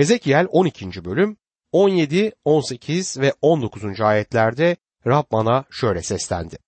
[0.00, 1.04] Hezekiel 12.
[1.04, 1.36] bölüm
[1.72, 4.00] 17, 18 ve 19.
[4.00, 4.76] ayetlerde
[5.06, 6.58] Rab bana şöyle seslendi.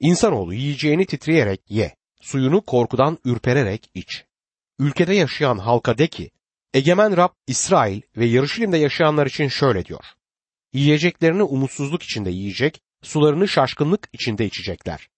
[0.00, 4.24] İnsanoğlu yiyeceğini titreyerek ye, suyunu korkudan ürpererek iç.
[4.78, 6.30] Ülkede yaşayan halka de ki,
[6.74, 10.04] Egemen Rab İsrail ve Yarışilim'de yaşayanlar için şöyle diyor.
[10.72, 15.08] Yiyeceklerini umutsuzluk içinde yiyecek, sularını şaşkınlık içinde içecekler.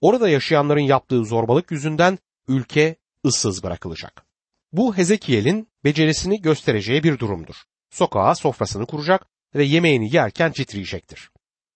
[0.00, 2.96] Orada yaşayanların yaptığı zorbalık yüzünden ülke
[3.26, 4.26] ıssız bırakılacak.
[4.72, 7.54] Bu Hezekiel'in becerisini göstereceği bir durumdur.
[7.90, 11.30] Sokağa sofrasını kuracak ve yemeğini yerken titriyecektir.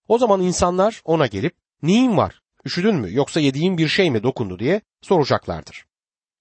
[0.08, 4.58] O zaman insanlar ona gelip neyin var, üşüdün mü yoksa yediğin bir şey mi dokundu
[4.58, 5.84] diye soracaklardır.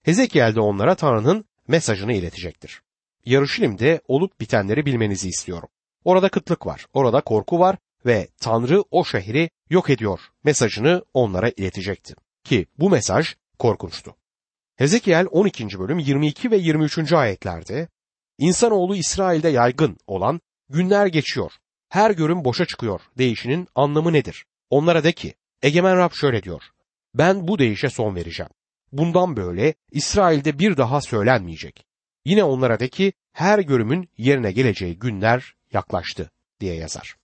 [0.03, 2.81] Hezekiel de onlara Tanrı'nın mesajını iletecektir.
[3.25, 5.69] Yarışilim'de olup bitenleri bilmenizi istiyorum.
[6.03, 12.15] Orada kıtlık var, orada korku var ve Tanrı o şehri yok ediyor mesajını onlara iletecekti.
[12.43, 14.15] Ki bu mesaj korkunçtu.
[14.79, 15.79] Hezekiel 12.
[15.79, 17.13] bölüm 22 ve 23.
[17.13, 17.87] ayetlerde
[18.37, 21.51] İnsanoğlu İsrail'de yaygın olan günler geçiyor.
[21.89, 23.01] Her görüm boşa çıkıyor.
[23.17, 24.45] Değişinin anlamı nedir?
[24.69, 26.61] Onlara de ki Egemen Rab şöyle diyor.
[27.13, 28.49] Ben bu değişe son vereceğim.
[28.91, 31.85] Bundan böyle İsrail'de bir daha söylenmeyecek.
[32.25, 37.15] Yine onlara de ki her görümün yerine geleceği günler yaklaştı diye yazar.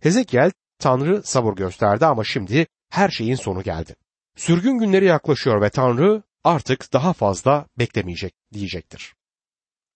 [0.00, 3.96] Hezekiel Tanrı sabır gösterdi ama şimdi her şeyin sonu geldi.
[4.36, 9.14] Sürgün günleri yaklaşıyor ve Tanrı artık daha fazla beklemeyecek diyecektir.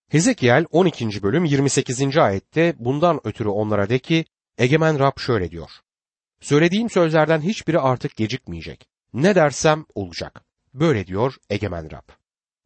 [0.09, 1.23] Hezekiel 12.
[1.23, 2.17] bölüm 28.
[2.17, 4.25] ayette bundan ötürü onlara de ki
[4.57, 5.71] Egemen Rab şöyle diyor.
[6.41, 8.87] Söylediğim sözlerden hiçbiri artık gecikmeyecek.
[9.13, 10.41] Ne dersem olacak.
[10.73, 12.09] Böyle diyor Egemen Rab.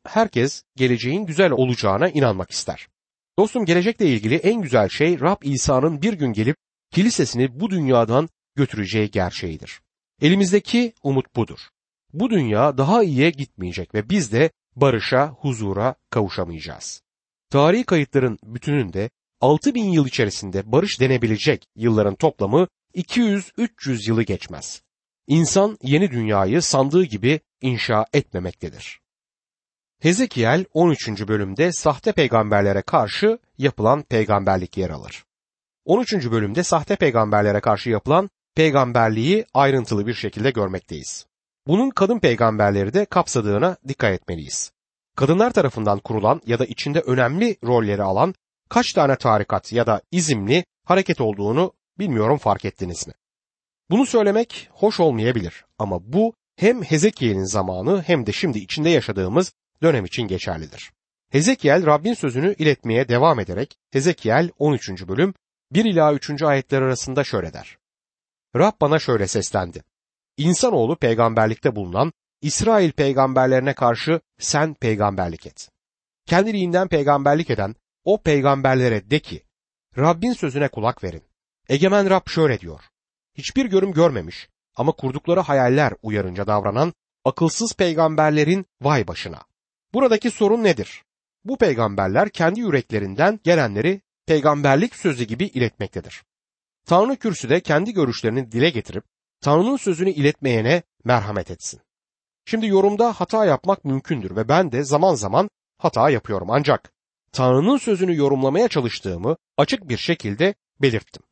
[0.07, 2.87] Herkes geleceğin güzel olacağına inanmak ister.
[3.39, 6.57] Dostum gelecekle ilgili en güzel şey Rab İsa'nın bir gün gelip
[6.91, 9.81] kilisesini bu dünyadan götüreceği gerçeğidir.
[10.21, 11.59] Elimizdeki umut budur.
[12.13, 17.01] Bu dünya daha iyiye gitmeyecek ve biz de barışa, huzura kavuşamayacağız.
[17.49, 19.09] Tarihi kayıtların bütününde
[19.41, 24.81] 6000 yıl içerisinde barış denebilecek yılların toplamı 200-300 yılı geçmez.
[25.27, 28.99] İnsan yeni dünyayı sandığı gibi inşa etmemektedir.
[29.99, 31.27] Hezekiel 13.
[31.27, 35.23] bölümde sahte peygamberlere karşı yapılan peygamberlik yer alır.
[35.85, 36.13] 13.
[36.13, 41.25] bölümde sahte peygamberlere karşı yapılan peygamberliği ayrıntılı bir şekilde görmekteyiz.
[41.67, 44.71] Bunun kadın peygamberleri de kapsadığına dikkat etmeliyiz.
[45.15, 48.33] Kadınlar tarafından kurulan ya da içinde önemli rolleri alan
[48.69, 53.13] kaç tane tarikat ya da izimli hareket olduğunu bilmiyorum fark ettiniz mi?
[53.89, 60.05] Bunu söylemek hoş olmayabilir ama bu hem Hezekiel'in zamanı hem de şimdi içinde yaşadığımız dönem
[60.05, 60.91] için geçerlidir.
[61.31, 65.07] Hezekiel Rabbin sözünü iletmeye devam ederek Hezekiel 13.
[65.07, 65.33] bölüm
[65.71, 66.41] 1 ila 3.
[66.43, 67.77] ayetler arasında şöyle der.
[68.55, 69.83] Rab bana şöyle seslendi.
[70.37, 75.69] İnsanoğlu peygamberlikte bulunan İsrail peygamberlerine karşı sen peygamberlik et.
[76.25, 79.43] Kendiliğinden peygamberlik eden o peygamberlere de ki,
[79.97, 81.23] Rabbin sözüne kulak verin.
[81.69, 82.81] Egemen Rab şöyle diyor.
[83.35, 86.93] Hiçbir görüm görmemiş ama kurdukları hayaller uyarınca davranan
[87.25, 89.39] akılsız peygamberlerin vay başına.
[89.93, 91.03] Buradaki sorun nedir?
[91.45, 96.23] Bu peygamberler kendi yüreklerinden gelenleri peygamberlik sözü gibi iletmektedir.
[96.85, 99.03] Tanrı kürsüde kendi görüşlerini dile getirip
[99.43, 101.81] Tanrı'nın sözünü iletmeyene merhamet etsin.
[102.45, 106.93] Şimdi yorumda hata yapmak mümkündür ve ben de zaman zaman hata yapıyorum ancak
[107.31, 111.23] Tanrı'nın sözünü yorumlamaya çalıştığımı açık bir şekilde belirttim.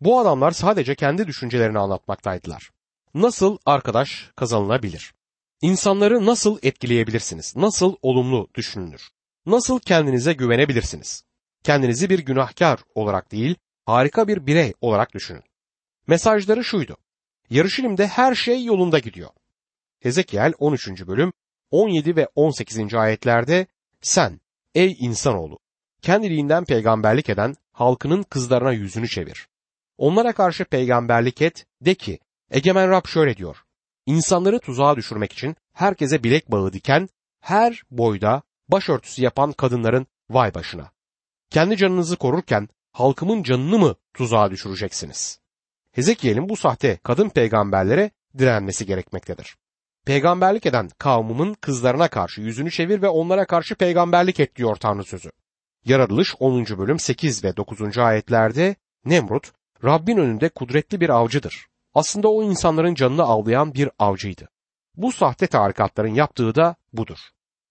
[0.00, 2.70] Bu adamlar sadece kendi düşüncelerini anlatmaktaydılar.
[3.14, 5.14] Nasıl arkadaş kazanılabilir?
[5.60, 7.56] İnsanları nasıl etkileyebilirsiniz?
[7.56, 9.08] Nasıl olumlu düşünülür?
[9.46, 11.24] Nasıl kendinize güvenebilirsiniz?
[11.64, 13.54] Kendinizi bir günahkar olarak değil,
[13.86, 15.42] harika bir birey olarak düşünün.
[16.06, 16.96] Mesajları şuydu.
[17.50, 19.30] Yarışilimde her şey yolunda gidiyor.
[20.00, 20.88] Hezekiel 13.
[21.06, 21.32] bölüm
[21.70, 22.94] 17 ve 18.
[22.94, 23.66] ayetlerde
[24.00, 24.40] sen
[24.74, 25.58] ey insanoğlu
[26.02, 29.48] kendiliğinden peygamberlik eden halkının kızlarına yüzünü çevir.
[29.98, 32.18] Onlara karşı peygamberlik et de ki
[32.50, 33.56] Egemen Rab şöyle diyor.
[34.06, 37.08] İnsanları tuzağa düşürmek için herkese bilek bağı diken,
[37.40, 40.90] her boyda başörtüsü yapan kadınların vay başına.
[41.50, 45.40] Kendi canınızı korurken halkımın canını mı tuzağa düşüreceksiniz?
[45.98, 49.56] Hezekiel'in bu sahte kadın peygamberlere direnmesi gerekmektedir.
[50.06, 55.30] Peygamberlik eden kavmimin kızlarına karşı yüzünü çevir ve onlara karşı peygamberlik et diyor Tanrı sözü.
[55.84, 56.64] Yaratılış 10.
[56.78, 57.98] bölüm 8 ve 9.
[57.98, 59.52] ayetlerde Nemrut,
[59.84, 61.66] Rabbin önünde kudretli bir avcıdır.
[61.94, 64.48] Aslında o insanların canını avlayan bir avcıydı.
[64.96, 67.18] Bu sahte tarikatların yaptığı da budur.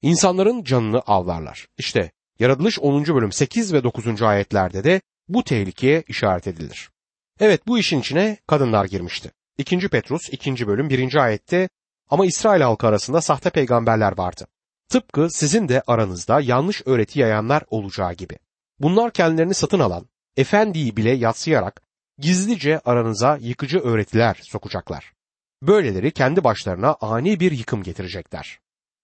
[0.01, 1.68] İnsanların canını avlarlar.
[1.77, 3.06] İşte Yaratılış 10.
[3.06, 4.21] bölüm 8 ve 9.
[4.21, 6.89] ayetlerde de bu tehlikeye işaret edilir.
[7.39, 9.31] Evet bu işin içine kadınlar girmişti.
[9.57, 9.89] 2.
[9.89, 10.67] Petrus 2.
[10.67, 11.15] bölüm 1.
[11.15, 11.69] ayette
[12.09, 14.47] ama İsrail halkı arasında sahte peygamberler vardı.
[14.89, 18.37] Tıpkı sizin de aranızda yanlış öğreti yayanlar olacağı gibi.
[18.79, 20.05] Bunlar kendilerini satın alan,
[20.37, 21.81] efendiyi bile yatsıyarak
[22.17, 25.13] gizlice aranıza yıkıcı öğretiler sokacaklar.
[25.61, 28.59] Böyleleri kendi başlarına ani bir yıkım getirecekler.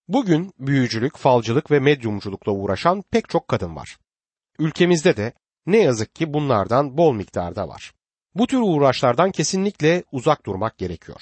[0.07, 3.97] Bugün büyücülük, falcılık ve medyumculukla uğraşan pek çok kadın var.
[4.59, 5.33] Ülkemizde de
[5.65, 7.94] ne yazık ki bunlardan bol miktarda var.
[8.35, 11.21] Bu tür uğraşlardan kesinlikle uzak durmak gerekiyor.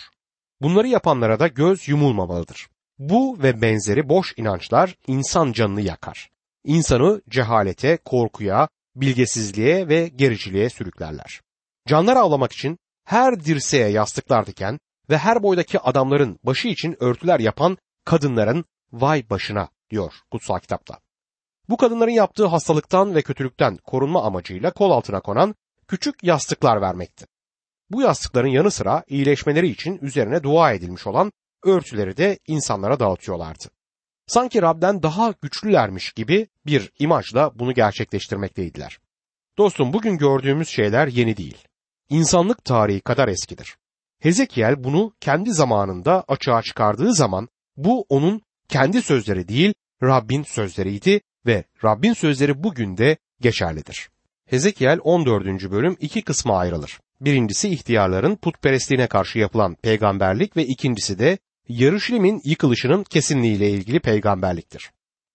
[0.62, 2.68] Bunları yapanlara da göz yumulmamalıdır.
[3.00, 6.30] Bu ve benzeri boş inançlar insan canını yakar.
[6.64, 11.42] İnsanı cehalete, korkuya, bilgesizliğe ve gericiliğe sürüklerler.
[11.88, 14.80] Canlar ağlamak için her dirseğe yastıklar diken
[15.10, 21.00] ve her boydaki adamların başı için örtüler yapan kadınların vay başına diyor kutsal kitapta.
[21.70, 25.56] Bu kadınların yaptığı hastalıktan ve kötülükten korunma amacıyla kol altına konan
[25.92, 27.26] küçük yastıklar vermekti.
[27.90, 31.32] Bu yastıkların yanı sıra iyileşmeleri için üzerine dua edilmiş olan
[31.64, 33.66] örtüleri de insanlara dağıtıyorlardı.
[34.28, 39.00] Sanki Rab'den daha güçlülermiş gibi bir imajla bunu gerçekleştirmekteydiler.
[39.58, 41.58] Dostum bugün gördüğümüz şeyler yeni değil.
[42.10, 43.78] İnsanlık tarihi kadar eskidir.
[44.20, 47.48] Hezekiel bunu kendi zamanında açığa çıkardığı zaman
[47.78, 49.74] bu onun kendi sözleri değil
[50.04, 54.10] Rabbin sözleriydi ve Rabbin sözleri bugün de geçerlidir.
[54.52, 55.72] Hezekiel 14.
[55.72, 57.00] bölüm iki kısma ayrılır.
[57.22, 61.38] Birincisi ihtiyarların putperestliğine karşı yapılan peygamberlik ve ikincisi de
[61.68, 64.92] Yarışlim'in yıkılışının kesinliğiyle ilgili peygamberliktir.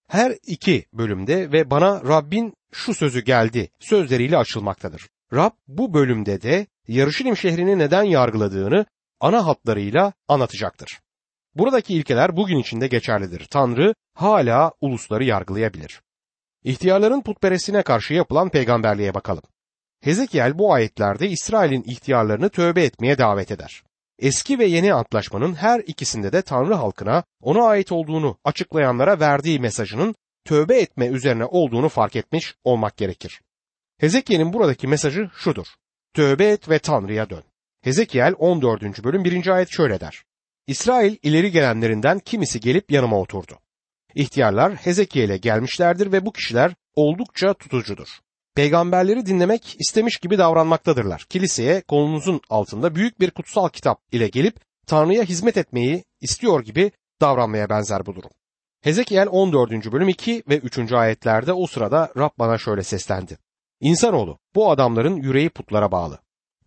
[0.08, 5.08] Her iki bölümde ve bana Rabbin şu sözü geldi sözleriyle açılmaktadır.
[5.32, 8.86] Rab bu bölümde de Yarışilim şehrini neden yargıladığını
[9.20, 11.00] ana hatlarıyla anlatacaktır.
[11.54, 13.46] Buradaki ilkeler bugün içinde geçerlidir.
[13.50, 16.00] Tanrı hala ulusları yargılayabilir.
[16.66, 19.42] İhtiyarların putperestine karşı yapılan peygamberliğe bakalım.
[20.00, 23.82] Hezekiel bu ayetlerde İsrail'in ihtiyarlarını tövbe etmeye davet eder.
[24.18, 30.14] Eski ve yeni antlaşmanın her ikisinde de Tanrı halkına ona ait olduğunu açıklayanlara verdiği mesajının
[30.44, 33.40] tövbe etme üzerine olduğunu fark etmiş olmak gerekir.
[33.98, 35.66] Hezekiel'in buradaki mesajı şudur.
[36.14, 37.42] Tövbe et ve Tanrı'ya dön.
[37.82, 39.04] Hezekiel 14.
[39.04, 39.46] bölüm 1.
[39.46, 40.22] ayet şöyle der.
[40.66, 43.58] İsrail ileri gelenlerinden kimisi gelip yanıma oturdu.
[44.16, 48.08] İhtiyarlar Hezekiel'e gelmişlerdir ve bu kişiler oldukça tutucudur.
[48.54, 51.26] Peygamberleri dinlemek istemiş gibi davranmaktadırlar.
[51.28, 56.90] Kiliseye kolunuzun altında büyük bir kutsal kitap ile gelip Tanrı'ya hizmet etmeyi istiyor gibi
[57.20, 58.30] davranmaya benzer bu durum.
[58.82, 59.92] Hezekiel 14.
[59.92, 60.92] bölüm 2 ve 3.
[60.92, 63.38] ayetlerde o sırada Rab bana şöyle seslendi.
[63.80, 66.18] İnsanoğlu bu adamların yüreği putlara bağlı.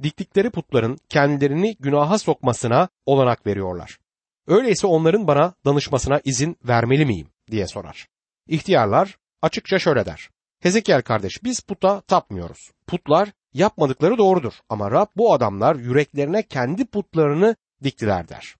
[0.03, 3.99] Diktikleri putların kendilerini günaha sokmasına olanak veriyorlar.
[4.47, 8.07] Öyleyse onların bana danışmasına izin vermeli miyim diye sorar.
[8.47, 10.29] İhtiyarlar açıkça şöyle der.
[10.59, 12.71] Hezekiel kardeş biz puta tapmıyoruz.
[12.87, 18.55] Putlar yapmadıkları doğrudur ama Rab bu adamlar yüreklerine kendi putlarını diktiler der.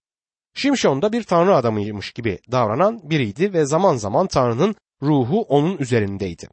[0.54, 6.48] Şimşon da bir tanrı adamıymış gibi davranan biriydi ve zaman zaman Tanrı'nın ruhu onun üzerindeydi.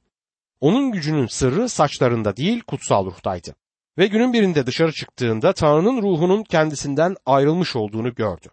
[0.61, 3.55] Onun gücünün sırrı saçlarında değil kutsal ruhtaydı.
[3.97, 8.47] Ve günün birinde dışarı çıktığında Tanrı'nın ruhunun kendisinden ayrılmış olduğunu gördü.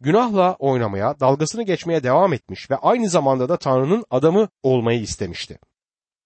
[0.00, 5.58] Günahla oynamaya, dalgasını geçmeye devam etmiş ve aynı zamanda da Tanrı'nın adamı olmayı istemişti.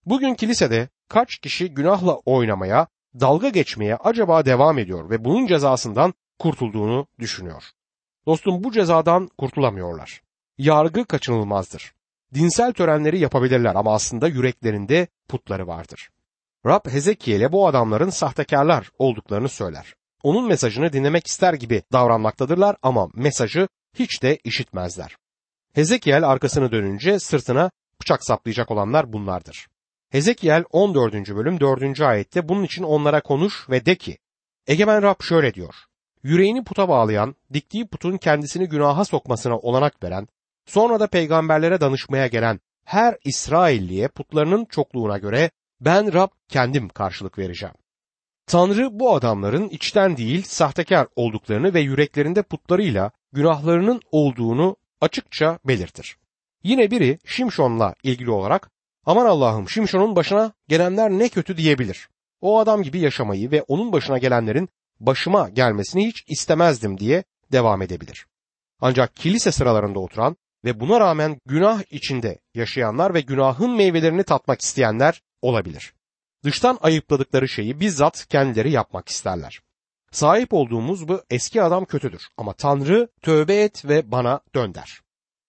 [0.06, 2.86] Bugün kilisede kaç kişi günahla oynamaya,
[3.20, 7.64] dalga geçmeye acaba devam ediyor ve bunun cezasından kurtulduğunu düşünüyor.
[8.26, 10.22] Dostum bu cezadan kurtulamıyorlar.
[10.58, 11.94] Yargı kaçınılmazdır.
[12.34, 16.10] Dinsel törenleri yapabilirler ama aslında yüreklerinde putları vardır.
[16.66, 19.94] Rab Hezekiel'e bu adamların sahtekarlar olduklarını söyler.
[20.22, 25.16] Onun mesajını dinlemek ister gibi davranmaktadırlar ama mesajı hiç de işitmezler.
[25.74, 27.70] Hezekiel arkasını dönünce sırtına
[28.02, 29.66] bıçak saplayacak olanlar bunlardır.
[30.10, 31.14] Hezekiel 14.
[31.14, 32.00] bölüm 4.
[32.00, 34.18] ayette bunun için onlara konuş ve de ki,
[34.66, 35.74] Egemen Rab şöyle diyor,
[36.22, 40.28] yüreğini puta bağlayan, diktiği putun kendisini günaha sokmasına olanak veren,
[40.66, 45.50] sonra da peygamberlere danışmaya gelen her İsrailliye putlarının çokluğuna göre
[45.80, 47.74] ben Rab kendim karşılık vereceğim.
[48.50, 56.16] Tanrı bu adamların içten değil sahtekar olduklarını ve yüreklerinde putlarıyla günahlarının olduğunu açıkça belirtir.
[56.62, 58.70] Yine biri Şimşon'la ilgili olarak
[59.06, 62.08] aman Allah'ım Şimşon'un başına gelenler ne kötü diyebilir.
[62.40, 64.68] O adam gibi yaşamayı ve onun başına gelenlerin
[65.00, 68.26] başıma gelmesini hiç istemezdim diye devam edebilir.
[68.80, 75.22] Ancak kilise sıralarında oturan ve buna rağmen günah içinde yaşayanlar ve günahın meyvelerini tatmak isteyenler
[75.42, 75.92] olabilir.
[76.44, 79.60] Dıştan ayıpladıkları şeyi bizzat kendileri yapmak isterler.
[80.12, 85.00] Sahip olduğumuz bu eski adam kötüdür ama Tanrı tövbe et ve bana dön der.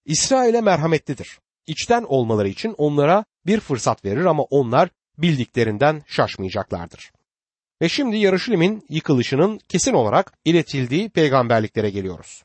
[0.06, 1.40] İsrail'e merhametlidir.
[1.68, 7.12] İçten olmaları için onlara bir fırsat verir ama onlar bildiklerinden şaşmayacaklardır.
[7.82, 12.44] Ve şimdi Yarışilim'in yıkılışının kesin olarak iletildiği peygamberliklere geliyoruz.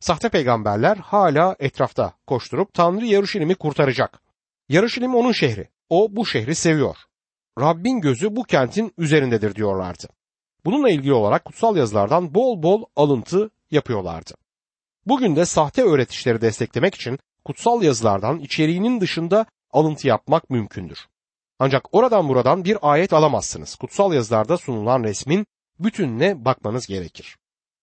[0.00, 4.20] Sahte peygamberler hala etrafta koşturup Tanrı Yarışilim'i kurtaracak.
[4.68, 5.68] Yarışilim onun şehri.
[5.88, 6.96] O bu şehri seviyor.
[7.60, 10.08] Rabbin gözü bu kentin üzerindedir diyorlardı.
[10.64, 14.34] Bununla ilgili olarak kutsal yazılardan bol bol alıntı yapıyorlardı.
[15.06, 20.98] Bugün de sahte öğretişleri desteklemek için kutsal yazılardan içeriğinin dışında alıntı yapmak mümkündür.
[21.58, 23.74] Ancak oradan buradan bir ayet alamazsınız.
[23.74, 25.46] Kutsal yazılarda sunulan resmin
[25.78, 27.36] bütününe bakmanız gerekir.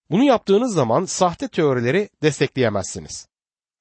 [0.09, 3.27] Bunu yaptığınız zaman sahte teorileri destekleyemezsiniz.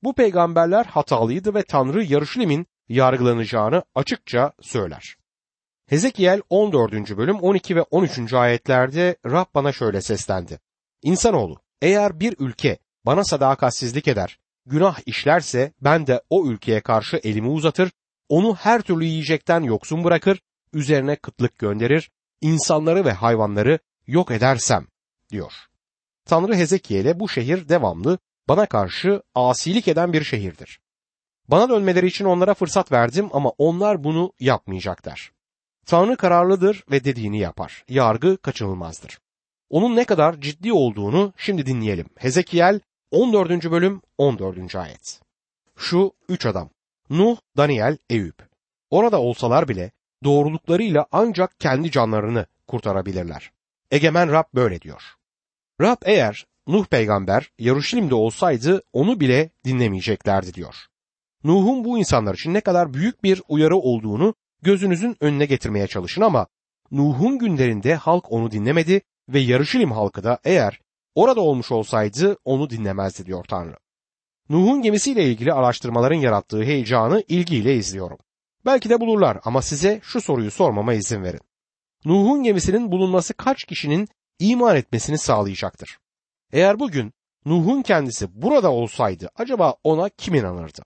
[0.03, 5.17] Bu peygamberler hatalıydı ve Tanrı Yarışlim'in yargılanacağını açıkça söyler.
[5.93, 6.93] Hezekiel 14.
[7.17, 8.33] bölüm 12 ve 13.
[8.33, 10.61] ayetlerde Rab bana şöyle seslendi.
[11.03, 17.49] İnsanoğlu eğer bir ülke bana sadakatsizlik eder, günah işlerse ben de o ülkeye karşı elimi
[17.49, 17.91] uzatır,
[18.29, 20.41] onu her türlü yiyecekten yoksun bırakır,
[20.73, 24.87] üzerine kıtlık gönderir, insanları ve hayvanları yok edersem
[25.31, 25.53] diyor.
[26.25, 28.19] Tanrı Hezekiel'e bu şehir devamlı
[28.49, 30.81] bana karşı asilik eden bir şehirdir.
[31.49, 35.33] Bana dönmeleri için onlara fırsat verdim ama onlar bunu yapmayacaklar.
[35.87, 37.85] Tanrı kararlıdır ve dediğini yapar.
[37.89, 39.19] Yargı kaçınılmazdır.
[39.71, 42.07] Onun ne kadar ciddi olduğunu şimdi dinleyelim.
[42.17, 43.71] Hezekiel 14.
[43.71, 44.77] bölüm 14.
[44.77, 45.21] ayet.
[45.77, 46.71] Şu üç adam
[47.11, 48.49] Nuh, Daniel, Eyüp.
[48.91, 49.91] Orada olsalar bile
[50.25, 53.53] doğruluklarıyla ancak kendi canlarını kurtarabilirler.
[53.91, 55.03] Egemen Rab böyle diyor.
[55.81, 60.75] Rab eğer Nuh peygamber Yaruşilim'de olsaydı onu bile dinlemeyeceklerdi diyor.
[61.45, 66.47] Nuh'un bu insanlar için ne kadar büyük bir uyarı olduğunu gözünüzün önüne getirmeye çalışın ama
[66.91, 70.81] Nuh'un günlerinde halk onu dinlemedi ve Yarışilim halkı da eğer
[71.15, 73.77] orada olmuş olsaydı onu dinlemezdi diyor Tanrı.
[74.49, 78.19] Nuh'un gemisiyle ilgili araştırmaların yarattığı heyecanı ilgiyle izliyorum.
[78.65, 81.41] Belki de bulurlar ama size şu soruyu sormama izin verin.
[82.05, 85.99] Nuh'un gemisinin bulunması kaç kişinin iman etmesini sağlayacaktır?
[86.53, 87.13] Eğer bugün
[87.47, 90.83] Nuh'un kendisi burada olsaydı acaba ona kim inanırdı?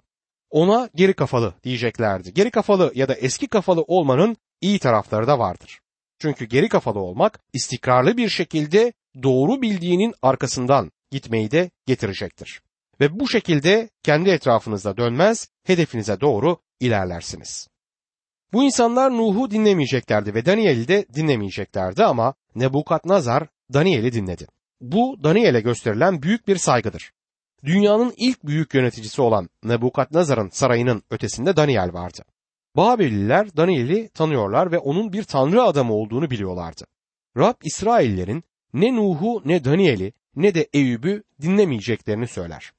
[0.50, 2.34] Ona geri kafalı diyeceklerdi.
[2.34, 5.80] Geri kafalı ya da eski kafalı olmanın iyi tarafları da vardır.
[6.18, 12.62] Çünkü geri kafalı olmak istikrarlı bir şekilde doğru bildiğinin arkasından gitmeyi de getirecektir.
[13.00, 17.68] Ve bu şekilde kendi etrafınızda dönmez, hedefinize doğru ilerlersiniz.
[18.52, 24.46] Bu insanlar Nuh'u dinlemeyeceklerdi ve Daniel'i de dinlemeyeceklerdi ama Nebukadnezar Daniel'i dinledi.
[24.80, 27.12] Bu Daniel'e gösterilen büyük bir saygıdır.
[27.64, 32.22] Dünyanın ilk büyük yöneticisi olan Nebukadnezar'ın sarayının ötesinde Daniel vardı.
[32.76, 36.84] Babililer Daniel'i tanıyorlar ve onun bir tanrı adamı olduğunu biliyorlardı.
[37.36, 38.44] Rab İsraillerin
[38.74, 42.72] ne Nuh'u ne Daniel'i ne de Eyüp'ü dinlemeyeceklerini söyler.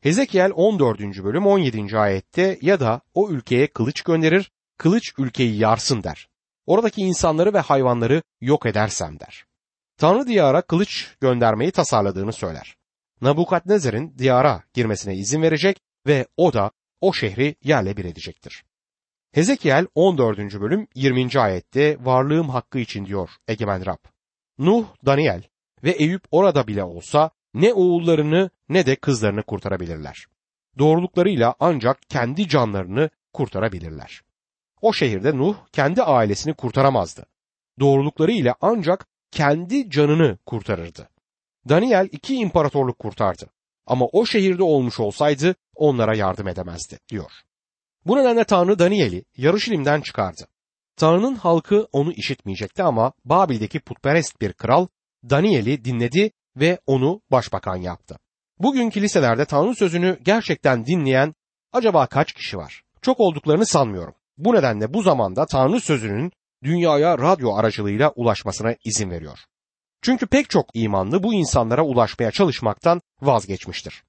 [0.00, 1.00] Hezekiel 14.
[1.00, 1.98] bölüm 17.
[1.98, 6.28] ayette ya da o ülkeye kılıç gönderir, kılıç ülkeyi yarsın der.
[6.66, 9.44] Oradaki insanları ve hayvanları yok edersem der.
[9.96, 12.76] Tanrı diyara kılıç göndermeyi tasarladığını söyler.
[13.24, 18.64] Nabukadnezar'ın diyara girmesine izin verecek ve o da o şehri yerle bir edecektir.
[19.32, 20.38] Hezekiel 14.
[20.38, 21.40] bölüm 20.
[21.40, 24.04] ayette varlığım hakkı için diyor Egemen Rab.
[24.58, 25.42] Nuh, Daniel
[25.84, 30.26] ve Eyüp orada bile olsa ne oğullarını ne de kızlarını kurtarabilirler.
[30.78, 34.22] Doğruluklarıyla ancak kendi canlarını kurtarabilirler.
[34.80, 37.26] O şehirde Nuh kendi ailesini kurtaramazdı.
[37.80, 41.08] Doğruluklarıyla ancak kendi canını kurtarırdı.
[41.68, 43.50] Daniel iki imparatorluk kurtardı.
[43.86, 47.30] Ama o şehirde olmuş olsaydı onlara yardım edemezdi diyor.
[48.06, 50.46] Bu nedenle Tanrı Daniel'i Yarışilim'den çıkardı.
[50.96, 54.86] Tanrı'nın halkı onu işitmeyecekti ama Babil'deki putperest bir kral
[55.30, 58.18] Daniel'i dinledi ve onu başbakan yaptı.
[58.58, 61.34] Bugün kiliselerde Tanrı sözünü gerçekten dinleyen
[61.72, 62.82] acaba kaç kişi var?
[63.02, 64.14] Çok olduklarını sanmıyorum.
[64.36, 69.38] Bu nedenle bu zamanda Tanrı sözünün dünyaya radyo aracılığıyla ulaşmasına izin veriyor.
[70.04, 74.02] Çünkü pek çok imanlı bu insanlara ulaşmaya çalışmaktan vazgeçmiştir.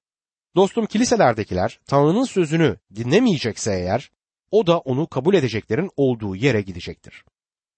[0.55, 4.11] Dostum kiliselerdekiler Tanrı'nın sözünü dinlemeyecekse eğer
[4.51, 7.25] o da onu kabul edeceklerin olduğu yere gidecektir.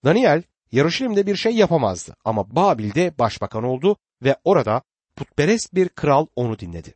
[0.06, 4.82] Daniel Yarışilim'de bir şey yapamazdı ama Babil'de başbakan oldu ve orada
[5.16, 6.94] putperest bir kral onu dinledi.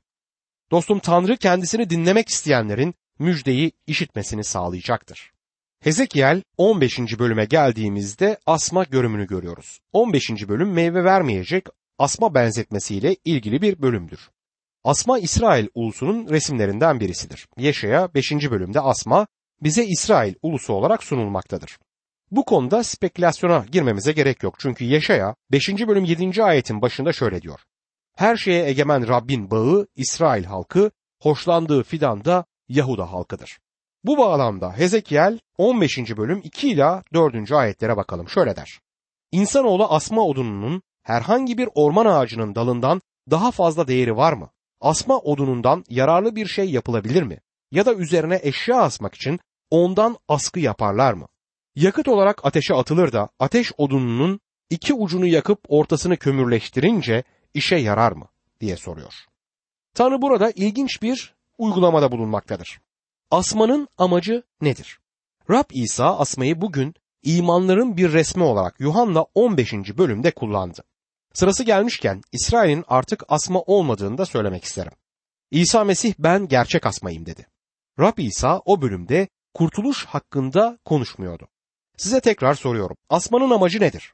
[0.72, 5.32] Dostum Tanrı kendisini dinlemek isteyenlerin müjdeyi işitmesini sağlayacaktır.
[5.84, 7.00] Hezekiel 15.
[7.20, 9.80] bölüme geldiğimizde asma görümünü görüyoruz.
[9.94, 10.30] 15.
[10.30, 11.66] bölüm meyve vermeyecek
[11.98, 14.30] asma benzetmesiyle ilgili bir bölümdür.
[14.84, 17.48] Asma İsrail ulusunun resimlerinden birisidir.
[17.58, 18.32] Yeşaya 5.
[18.32, 19.28] bölümde asma
[19.64, 21.80] bize İsrail ulusu olarak sunulmaktadır.
[22.32, 25.70] Bu konuda spekülasyona girmemize gerek yok çünkü Yeşaya 5.
[25.70, 26.44] bölüm 7.
[26.44, 27.60] ayetin başında şöyle diyor.
[28.18, 33.58] Her şeye egemen Rabbin bağı İsrail halkı, hoşlandığı fidan da Yahuda halkıdır.
[34.04, 35.98] Bu bağlamda Hezekiel 15.
[36.18, 37.52] bölüm 2 ila 4.
[37.52, 38.30] ayetlere bakalım.
[38.30, 38.80] Şöyle der.
[39.32, 44.50] İnsanoğlu asma odununun herhangi bir orman ağacının dalından daha fazla değeri var mı?
[44.82, 47.40] Asma odunundan yararlı bir şey yapılabilir mi?
[47.72, 49.40] Ya da üzerine eşya asmak için
[49.70, 51.28] ondan askı yaparlar mı?
[51.76, 54.40] Yakıt olarak ateşe atılır da ateş odununun
[54.70, 58.28] iki ucunu yakıp ortasını kömürleştirince işe yarar mı
[58.60, 59.14] diye soruyor.
[59.96, 62.82] Tanrı burada ilginç bir uygulamada bulunmaktadır.
[63.32, 65.00] Asmanın amacı nedir?
[65.50, 69.74] Rab İsa asmayı bugün imanların bir resmi olarak Yuhanna 15.
[69.74, 70.84] bölümde kullandı.
[71.34, 74.92] Sırası gelmişken İsrail'in artık asma olmadığını da söylemek isterim.
[75.52, 77.48] İsa Mesih ben gerçek asmayım dedi.
[78.00, 81.48] Rab İsa o bölümde kurtuluş hakkında konuşmuyordu.
[81.98, 82.98] Size tekrar soruyorum.
[83.10, 84.14] Asmanın amacı nedir?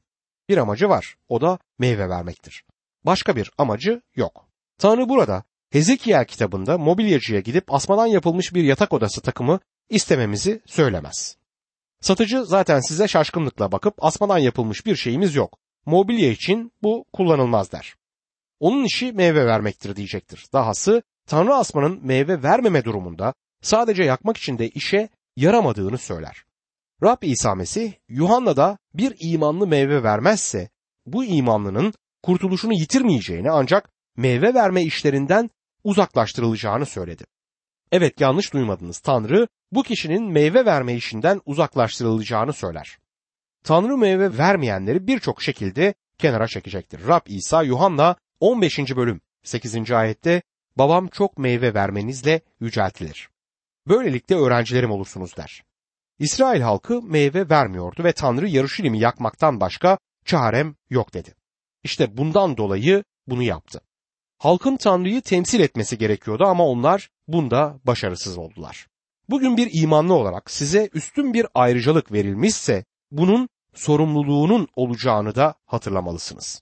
[0.49, 1.15] Bir amacı var.
[1.29, 2.65] O da meyve vermektir.
[3.05, 4.47] Başka bir amacı yok.
[4.77, 9.59] Tanrı burada Hezekiel kitabında mobilyacıya gidip asmadan yapılmış bir yatak odası takımı
[9.89, 11.37] istememizi söylemez.
[12.01, 15.59] Satıcı zaten size şaşkınlıkla bakıp asmadan yapılmış bir şeyimiz yok.
[15.85, 17.95] Mobilya için bu kullanılmaz der.
[18.59, 20.45] Onun işi meyve vermektir diyecektir.
[20.53, 26.43] Dahası Tanrı asmanın meyve vermeme durumunda sadece yakmak için de işe yaramadığını söyler.
[27.03, 30.69] Rab İsa Mesih Yuhanna'da bir imanlı meyve vermezse
[31.05, 31.93] bu imanlının
[32.23, 35.49] kurtuluşunu yitirmeyeceğini ancak meyve verme işlerinden
[35.83, 37.25] uzaklaştırılacağını söyledi.
[37.91, 38.99] Evet yanlış duymadınız.
[38.99, 42.97] Tanrı bu kişinin meyve verme işinden uzaklaştırılacağını söyler.
[43.63, 47.07] Tanrı meyve vermeyenleri birçok şekilde kenara çekecektir.
[47.07, 48.79] Rab İsa Yuhanna 15.
[48.79, 49.91] bölüm 8.
[49.91, 50.41] ayette
[50.75, 53.29] babam çok meyve vermenizle yüceltilir.
[53.87, 55.63] Böylelikle öğrencilerim olursunuz der.
[56.19, 61.35] İsrail halkı meyve vermiyordu ve Tanrı Yarışilim'i yakmaktan başka çarem yok dedi.
[61.83, 63.81] İşte bundan dolayı bunu yaptı.
[64.37, 68.87] Halkın Tanrı'yı temsil etmesi gerekiyordu ama onlar bunda başarısız oldular.
[69.29, 76.61] Bugün bir imanlı olarak size üstün bir ayrıcalık verilmişse bunun sorumluluğunun olacağını da hatırlamalısınız.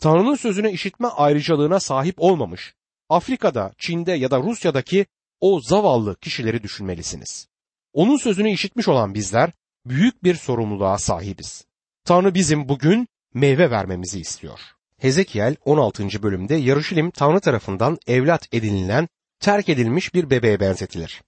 [0.00, 2.74] Tanrı'nın sözüne işitme ayrıcalığına sahip olmamış
[3.08, 5.06] Afrika'da, Çin'de ya da Rusya'daki
[5.40, 7.48] o zavallı kişileri düşünmelisiniz.
[7.92, 9.52] Onun sözünü işitmiş olan bizler
[9.86, 11.64] büyük bir sorumluluğa sahibiz.
[12.04, 14.75] Tanrı bizim bugün meyve vermemizi istiyor.
[15.00, 16.22] Hezekiel 16.
[16.22, 19.08] bölümde Yarışilim Tanrı tarafından evlat edinilen
[19.40, 21.22] terk edilmiş bir bebeğe benzetilir.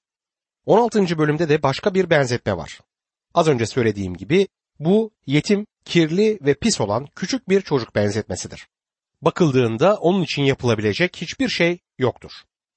[0.66, 1.18] 16.
[1.18, 2.80] bölümde de başka bir benzetme var.
[3.34, 8.68] Az önce söylediğim gibi bu yetim, kirli ve pis olan küçük bir çocuk benzetmesidir.
[9.22, 12.32] Bakıldığında onun için yapılabilecek hiçbir şey yoktur.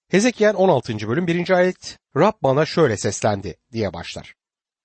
[0.10, 1.08] Hezekiel 16.
[1.08, 1.50] bölüm 1.
[1.50, 4.36] ayet Rab bana şöyle seslendi diye başlar.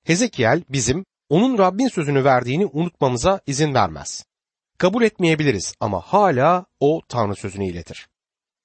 [0.04, 4.25] Hezekiel bizim onun Rabbin sözünü verdiğini unutmamıza izin vermez.
[4.78, 8.08] Kabul etmeyebiliriz ama hala o Tanrı sözünü iletir.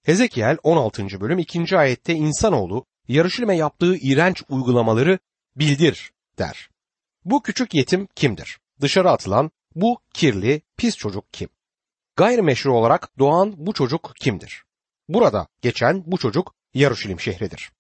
[0.04, 1.22] Hezekiel 16.
[1.22, 1.78] bölüm 2.
[1.78, 5.20] ayette insanoğlu yarışılme yaptığı iğrenç uygulamaları
[5.56, 6.70] bildir der.
[7.26, 8.60] Bu küçük yetim kimdir?
[8.82, 11.50] Dışarı atılan bu kirli, pis çocuk kim?
[12.16, 14.64] Gayrimeşru olarak doğan bu çocuk kimdir?
[15.10, 17.72] Burada geçen bu çocuk Yaruşilim şehridir.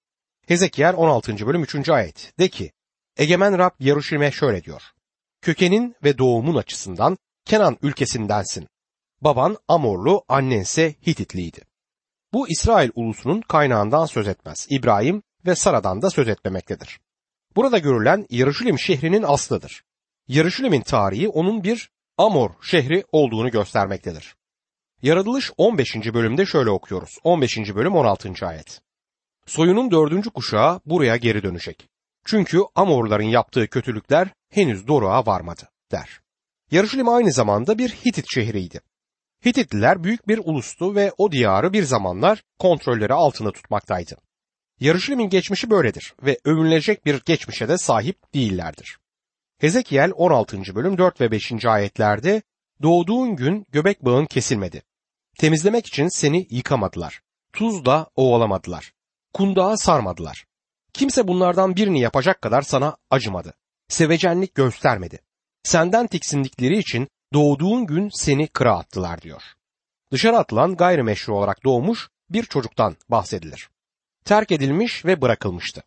[0.48, 1.48] Hezekiel 16.
[1.48, 1.89] bölüm 3.
[1.89, 2.72] ayet de ki
[3.17, 4.82] Egemen Rab Yaruşilim'e şöyle diyor.
[5.41, 7.17] Kökenin ve doğumun açısından
[7.52, 8.68] Kenan ülkesindensin.
[9.22, 11.62] Baban Amorlu, annense Hititliydi.
[12.34, 14.68] Bu İsrail ulusunun kaynağından söz etmez.
[14.70, 17.00] İbrahim ve Sara'dan da söz etmemektedir.
[17.56, 19.84] Burada görülen Yarışilim şehrinin aslıdır.
[20.28, 24.36] Yarışilim'in tarihi onun bir Amor şehri olduğunu göstermektedir.
[25.02, 25.96] Yaratılış 15.
[25.96, 27.18] bölümde şöyle okuyoruz.
[27.24, 27.58] 15.
[27.58, 28.48] bölüm 16.
[28.48, 28.82] ayet.
[29.46, 31.90] Soyunun dördüncü kuşağı buraya geri dönecek.
[32.26, 36.22] Çünkü Amorların yaptığı kötülükler henüz doruğa varmadı der.
[36.72, 38.82] Yarışilim aynı zamanda bir Hitit şehriydi.
[39.46, 44.16] Hititliler büyük bir ulustu ve o diyarı bir zamanlar kontrolleri altında tutmaktaydı.
[44.80, 48.98] Yarışilim'in geçmişi böyledir ve övünülecek bir geçmişe de sahip değillerdir.
[49.60, 50.76] Hezekiel 16.
[50.76, 51.66] bölüm 4 ve 5.
[51.66, 52.42] ayetlerde
[52.82, 54.84] doğduğun gün göbek bağın kesilmedi.
[55.38, 57.22] Temizlemek için seni yıkamadılar.
[57.54, 58.94] Tuzla ovalamadılar.
[59.34, 60.46] Kundağa sarmadılar.
[60.94, 63.54] Kimse bunlardan birini yapacak kadar sana acımadı.
[63.88, 65.20] Sevecenlik göstermedi.
[65.63, 69.43] Senden tiksindikleri için doğduğun gün seni kıra attılar diyor.
[70.12, 73.69] Dışarı atılan gayrimeşru olarak doğmuş bir çocuktan bahsedilir.
[74.26, 75.84] Terk edilmiş ve bırakılmıştı.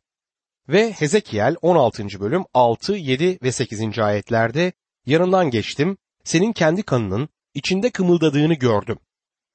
[0.69, 2.21] Ve Hezekiel 16.
[2.21, 3.99] bölüm 6, 7 ve 8.
[3.99, 4.73] ayetlerde
[5.07, 8.99] yanından geçtim, senin kendi kanının içinde kımıldadığını gördüm.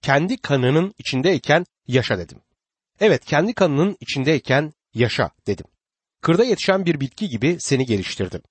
[0.01, 2.41] Kendi kanının içindeyken yaşa dedim.
[2.99, 5.65] Evet kendi kanının içindeyken yaşa dedim.
[6.21, 8.41] Kırda yetişen bir bitki gibi seni geliştirdim.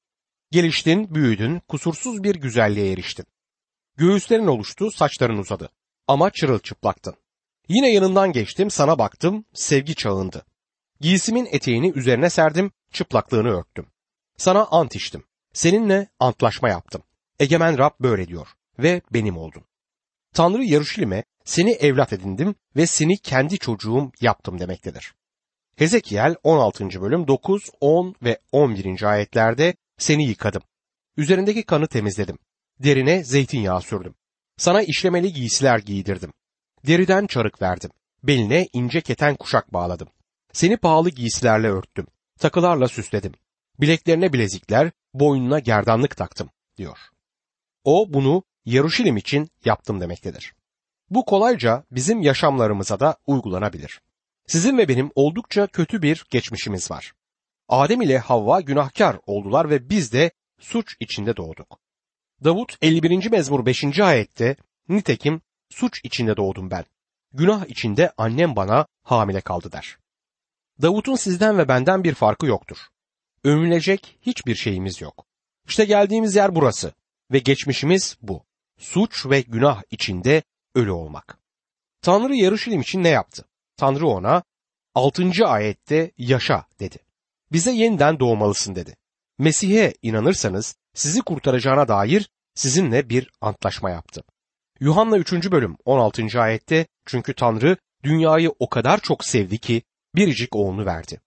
[0.50, 3.26] Geliştin, büyüdün, kusursuz bir güzelliğe eriştin.
[3.96, 5.70] Göğüslerin oluştu, saçların uzadı.
[6.06, 7.14] Ama çırılçıplaktın.
[7.68, 10.46] Yine yanından geçtim, sana baktım, sevgi çağındı.
[11.00, 13.86] Giysimin eteğini üzerine serdim, çıplaklığını örttüm.
[14.36, 15.24] Sana ant içtim.
[15.52, 17.02] Seninle antlaşma yaptım.
[17.40, 19.64] Egemen Rab böyle diyor ve benim oldun.
[20.34, 25.14] Tanrı Yarışilim'e seni evlat edindim ve seni kendi çocuğum yaptım demektedir.
[25.76, 27.02] Hezekiel 16.
[27.02, 29.02] bölüm 9, 10 ve 11.
[29.02, 30.62] ayetlerde seni yıkadım.
[31.16, 32.38] Üzerindeki kanı temizledim.
[32.80, 34.14] Derine zeytinyağı sürdüm.
[34.56, 36.32] Sana işlemeli giysiler giydirdim.
[36.86, 37.90] Deriden çarık verdim.
[38.22, 40.08] Beline ince keten kuşak bağladım.
[40.52, 42.06] Seni pahalı giysilerle örttüm.
[42.38, 43.32] Takılarla süsledim.
[43.80, 46.98] Bileklerine bilezikler, boynuna gerdanlık taktım, diyor.
[47.84, 50.54] O bunu Yaruşilim için yaptım demektedir.
[51.10, 54.00] Bu kolayca bizim yaşamlarımıza da uygulanabilir.
[54.46, 57.12] Sizin ve benim oldukça kötü bir geçmişimiz var.
[57.68, 61.78] Adem ile Havva günahkar oldular ve biz de suç içinde doğduk.
[62.44, 63.30] Davut 51.
[63.30, 64.00] mezmur 5.
[64.00, 64.56] ayette
[64.88, 66.84] nitekim suç içinde doğdum ben.
[67.32, 69.98] Günah içinde annem bana hamile kaldı der.
[70.82, 72.78] Davut'un sizden ve benden bir farkı yoktur.
[73.44, 75.26] Övünülecek hiçbir şeyimiz yok.
[75.68, 76.92] İşte geldiğimiz yer burası
[77.32, 78.44] ve geçmişimiz bu.
[78.78, 80.42] Suç ve günah içinde
[80.74, 81.38] ölü olmak.
[82.02, 83.44] Tanrı Yarışilim için ne yaptı?
[83.76, 84.42] Tanrı ona
[84.94, 85.46] 6.
[85.46, 87.07] ayette yaşa dedi.
[87.52, 88.96] Bize yeniden doğmalısın dedi.
[89.38, 94.22] Mesih'e inanırsanız sizi kurtaracağına dair sizinle bir antlaşma yaptı.
[94.80, 95.32] Yuhanna 3.
[95.32, 96.40] bölüm 16.
[96.40, 99.82] ayette çünkü Tanrı dünyayı o kadar çok sevdi ki
[100.14, 101.20] biricik oğlunu verdi.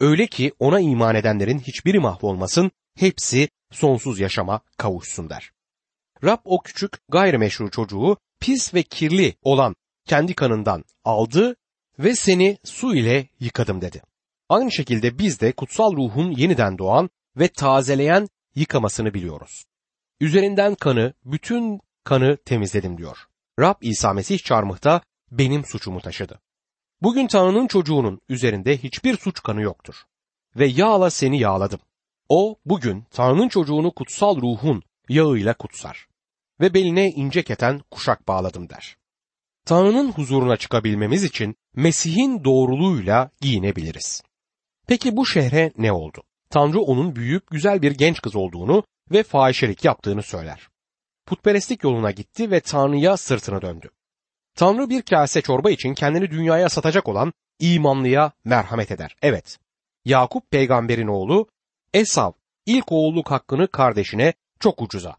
[0.00, 5.50] Öyle ki ona iman edenlerin hiçbiri mahvolmasın, hepsi sonsuz yaşama kavuşsun der.
[6.24, 11.56] Rab o küçük gayrimeşru çocuğu pis ve kirli olan kendi kanından aldı
[11.98, 14.02] ve seni su ile yıkadım dedi.
[14.52, 19.64] Aynı şekilde biz de kutsal ruhun yeniden doğan ve tazeleyen yıkamasını biliyoruz.
[20.20, 23.18] Üzerinden kanı, bütün kanı temizledim diyor.
[23.60, 26.40] Rab İsa Mesih çarmıhta benim suçumu taşıdı.
[27.02, 29.94] Bugün Tanrı'nın çocuğunun üzerinde hiçbir suç kanı yoktur.
[30.56, 31.80] Ve yağla seni yağladım.
[32.28, 36.06] O bugün Tanrı'nın çocuğunu kutsal ruhun yağıyla kutsar.
[36.60, 38.96] Ve beline ince keten kuşak bağladım der.
[39.66, 44.22] Tanrı'nın huzuruna çıkabilmemiz için Mesih'in doğruluğuyla giyinebiliriz.
[44.88, 46.22] Peki bu şehre ne oldu?
[46.50, 50.68] Tanrı onun büyük, güzel bir genç kız olduğunu ve fahişelik yaptığını söyler.
[51.26, 53.90] Putperestlik yoluna gitti ve Tanrı'ya sırtını döndü.
[54.54, 59.16] Tanrı bir kase çorba için kendini dünyaya satacak olan imanlıya merhamet eder.
[59.22, 59.58] Evet,
[60.04, 61.48] Yakup peygamberin oğlu
[61.94, 62.32] Esav
[62.66, 65.16] ilk oğulluk hakkını kardeşine çok ucuza.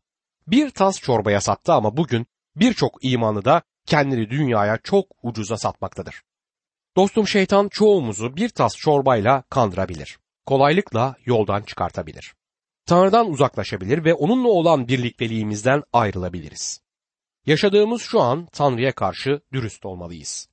[0.48, 6.24] Bir tas çorbaya sattı ama bugün birçok imanlı da kendini dünyaya çok ucuza satmaktadır.
[6.96, 10.20] Dostum şeytan çoğumuzu bir tas çorbayla kandırabilir.
[10.46, 12.34] Kolaylıkla yoldan çıkartabilir.
[12.86, 16.82] Tanrı'dan uzaklaşabilir ve onunla olan birlikteliğimizden ayrılabiliriz.
[17.46, 20.48] Yaşadığımız şu an Tanrı'ya karşı dürüst olmalıyız.